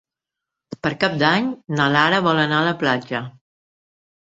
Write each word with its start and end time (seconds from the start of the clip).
Per 0.87 0.93
Cap 1.03 1.19
d'Any 1.25 1.53
na 1.77 1.89
Lara 1.99 2.25
vol 2.31 2.45
anar 2.49 2.59
a 2.65 2.67
la 2.73 2.77
platja. 2.85 3.27